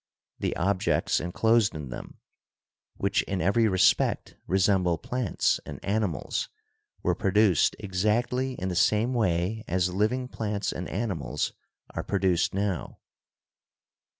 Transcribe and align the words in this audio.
The 0.39 0.55
objects 0.55 1.19
enclosed 1.19 1.75
in 1.75 1.89
them, 1.89 2.17
which 2.97 3.21
in 3.25 3.39
every 3.39 3.67
respect 3.67 4.35
resemble 4.47 4.97
plants 4.97 5.59
and 5.63 5.79
animals, 5.85 6.49
were 7.03 7.13
produced 7.13 7.75
exactly 7.77 8.53
in 8.53 8.69
the 8.69 8.75
same 8.75 9.13
way 9.13 9.63
as 9.67 9.93
living 9.93 10.27
plants 10.27 10.71
and 10.71 10.89
animals 10.89 11.53
are 11.93 12.01
produced 12.01 12.51
now. 12.51 12.97